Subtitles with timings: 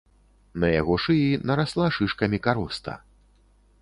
[0.61, 2.91] На яго шыі нарасла шышкамі кароста.